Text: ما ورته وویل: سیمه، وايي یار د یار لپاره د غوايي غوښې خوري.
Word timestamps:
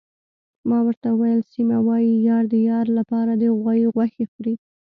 ما 0.69 0.77
ورته 0.87 1.07
وویل: 1.11 1.41
سیمه، 1.53 1.77
وايي 1.87 2.13
یار 2.29 2.43
د 2.53 2.55
یار 2.69 2.87
لپاره 2.97 3.31
د 3.35 3.43
غوايي 3.57 3.85
غوښې 3.95 4.25
خوري. 4.31 4.53